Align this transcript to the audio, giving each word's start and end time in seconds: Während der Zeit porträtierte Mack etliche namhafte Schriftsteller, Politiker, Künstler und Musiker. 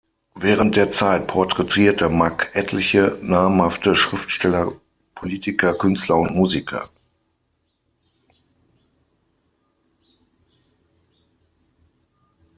Während 0.33 0.75
der 0.77 0.91
Zeit 0.91 1.27
porträtierte 1.27 2.09
Mack 2.09 2.49
etliche 2.55 3.19
namhafte 3.21 3.95
Schriftsteller, 3.95 4.71
Politiker, 5.13 5.75
Künstler 5.75 6.15
und 6.15 6.33
Musiker. 6.35 6.89